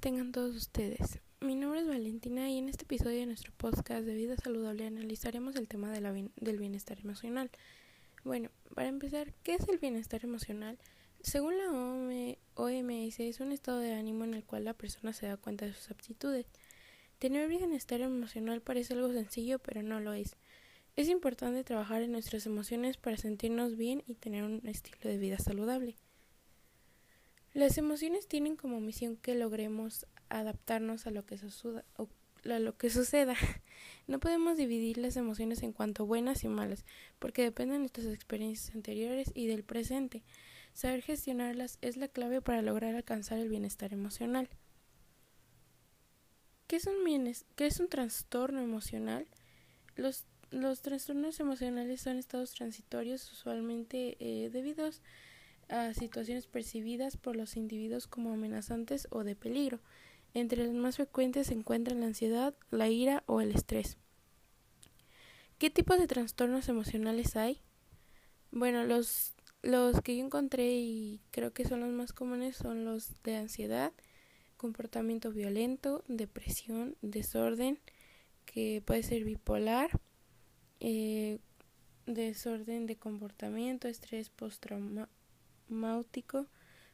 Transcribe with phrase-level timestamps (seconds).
[0.00, 1.20] tengan todos ustedes.
[1.40, 5.54] Mi nombre es Valentina y en este episodio de nuestro podcast de vida saludable analizaremos
[5.54, 7.48] el tema del bienestar emocional.
[8.24, 10.78] Bueno, para empezar, ¿qué es el bienestar emocional?
[11.20, 11.70] Según la
[12.54, 15.74] OMS, es un estado de ánimo en el cual la persona se da cuenta de
[15.74, 16.46] sus aptitudes.
[17.20, 20.36] Tener bienestar emocional parece algo sencillo, pero no lo es.
[20.96, 25.38] Es importante trabajar en nuestras emociones para sentirnos bien y tener un estilo de vida
[25.38, 25.94] saludable.
[27.54, 32.90] Las emociones tienen como misión que logremos adaptarnos a lo que, suceda, a lo que
[32.90, 33.34] suceda.
[34.08, 36.84] No podemos dividir las emociones en cuanto buenas y malas,
[37.20, 40.24] porque dependen de nuestras experiencias anteriores y del presente.
[40.74, 44.48] Saber gestionarlas es la clave para lograr alcanzar el bienestar emocional.
[46.66, 49.28] ¿Qué bienes qué es un trastorno emocional?
[49.94, 55.02] Los, los trastornos emocionales son estados transitorios usualmente eh, debidos a
[55.94, 59.80] situaciones percibidas por los individuos como amenazantes o de peligro.
[60.34, 63.96] Entre las más frecuentes se encuentran la ansiedad, la ira o el estrés.
[65.58, 67.60] ¿Qué tipos de trastornos emocionales hay?
[68.50, 73.22] Bueno, los, los que yo encontré y creo que son los más comunes son los
[73.22, 73.92] de ansiedad,
[74.56, 77.78] comportamiento violento, depresión, desorden,
[78.44, 79.90] que puede ser bipolar,
[80.80, 81.38] eh,
[82.06, 85.21] desorden de comportamiento, estrés postraumático,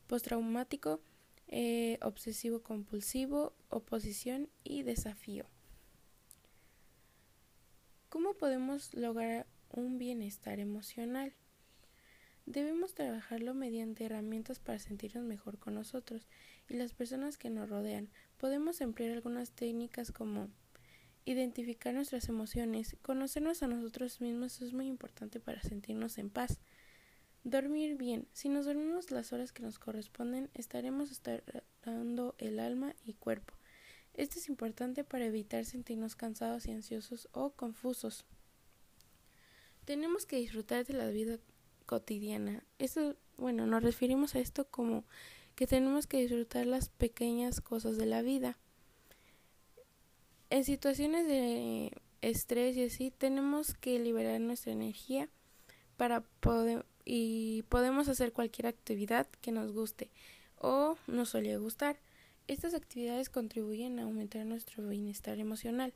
[0.06, 1.00] postraumático,
[1.48, 5.46] eh, obsesivo compulsivo, oposición y desafío.
[8.08, 11.34] ¿Cómo podemos lograr un bienestar emocional?
[12.46, 16.26] Debemos trabajarlo mediante herramientas para sentirnos mejor con nosotros
[16.68, 18.08] y las personas que nos rodean.
[18.38, 20.48] Podemos emplear algunas técnicas como
[21.26, 26.58] identificar nuestras emociones, conocernos a nosotros mismos es muy importante para sentirnos en paz.
[27.48, 28.28] Dormir bien.
[28.34, 33.54] Si nos dormimos las horas que nos corresponden, estaremos estando el alma y cuerpo.
[34.12, 38.26] Esto es importante para evitar sentirnos cansados y ansiosos o confusos.
[39.86, 41.38] Tenemos que disfrutar de la vida
[41.86, 42.64] cotidiana.
[42.78, 45.04] Esto, bueno, nos referimos a esto como
[45.54, 48.58] que tenemos que disfrutar las pequeñas cosas de la vida.
[50.50, 55.30] En situaciones de estrés y así, tenemos que liberar nuestra energía
[55.96, 60.10] para poder y podemos hacer cualquier actividad que nos guste
[60.58, 61.98] o nos suele gustar.
[62.48, 65.94] Estas actividades contribuyen a aumentar nuestro bienestar emocional.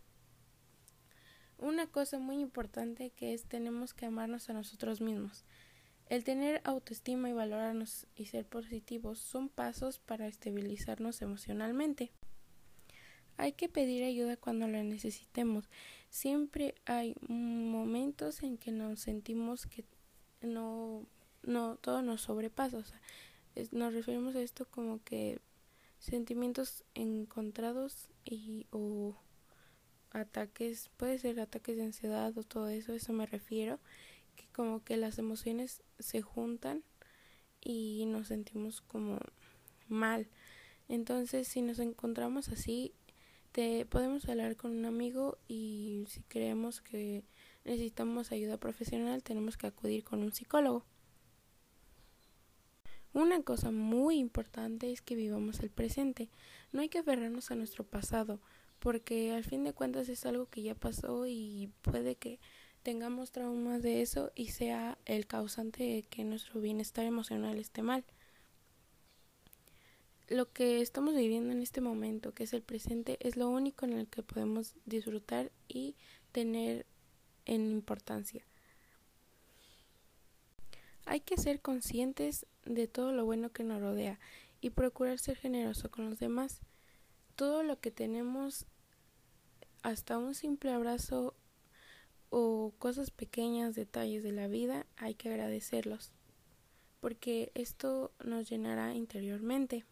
[1.59, 5.45] Una cosa muy importante que es tenemos que amarnos a nosotros mismos.
[6.09, 12.11] El tener autoestima y valorarnos y ser positivos son pasos para estabilizarnos emocionalmente.
[13.37, 15.69] Hay que pedir ayuda cuando la necesitemos.
[16.09, 19.85] Siempre hay momentos en que nos sentimos que
[20.43, 21.07] no,
[21.43, 23.01] no, todo nos sobrepasa, o sea,
[23.71, 25.41] nos referimos a esto como que
[25.99, 29.15] sentimientos encontrados y o
[30.11, 33.79] ataques, puede ser ataques de ansiedad o todo eso, eso me refiero,
[34.37, 36.83] que como que las emociones se juntan
[37.61, 39.19] y nos sentimos como
[39.89, 40.29] mal.
[40.89, 42.93] Entonces, si nos encontramos así,
[43.53, 47.25] te podemos hablar con un amigo y si creemos que
[47.65, 50.85] necesitamos ayuda profesional, tenemos que acudir con un psicólogo.
[53.15, 56.31] Una cosa muy importante es que vivamos el presente.
[56.73, 58.41] No hay que aferrarnos a nuestro pasado,
[58.79, 62.41] porque al fin de cuentas es algo que ya pasó y puede que
[62.83, 68.05] tengamos traumas de eso y sea el causante de que nuestro bienestar emocional esté mal.
[70.29, 73.93] Lo que estamos viviendo en este momento, que es el presente, es lo único en
[73.93, 75.95] el que podemos disfrutar y
[76.33, 76.87] tener
[77.47, 78.45] en importancia.
[81.05, 84.19] Hay que ser conscientes de todo lo bueno que nos rodea
[84.61, 86.61] y procurar ser generoso con los demás.
[87.35, 88.67] Todo lo que tenemos,
[89.83, 91.35] hasta un simple abrazo
[92.31, 96.13] o cosas pequeñas, detalles de la vida, hay que agradecerlos,
[97.01, 99.85] porque esto nos llenará interiormente.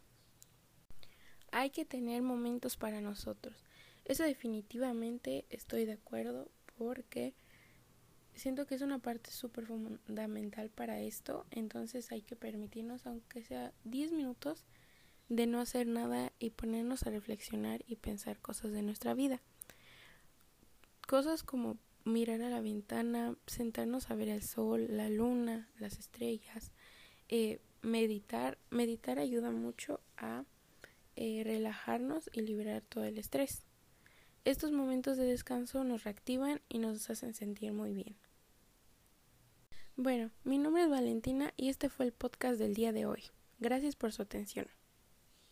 [1.50, 3.64] Hay que tener momentos para nosotros.
[4.04, 6.48] Eso definitivamente estoy de acuerdo
[6.78, 7.34] porque
[8.40, 13.72] siento que es una parte súper fundamental para esto, entonces hay que permitirnos, aunque sea
[13.84, 14.64] 10 minutos,
[15.28, 19.42] de no hacer nada y ponernos a reflexionar y pensar cosas de nuestra vida.
[21.06, 26.72] Cosas como mirar a la ventana, sentarnos a ver el sol, la luna, las estrellas,
[27.28, 28.56] eh, meditar.
[28.70, 30.44] Meditar ayuda mucho a
[31.14, 33.64] eh, relajarnos y liberar todo el estrés.
[34.46, 38.16] Estos momentos de descanso nos reactivan y nos hacen sentir muy bien.
[40.02, 43.24] Bueno, mi nombre es Valentina y este fue el podcast del día de hoy.
[43.58, 44.66] Gracias por su atención.